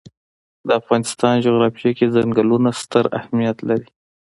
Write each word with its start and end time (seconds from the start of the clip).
د 0.67 0.69
افغانستان 0.79 1.33
جغرافیه 1.45 1.91
کې 1.97 2.13
ځنګلونه 2.15 2.69
ستر 2.81 3.05
اهمیت 3.19 3.57
لري. 3.69 3.87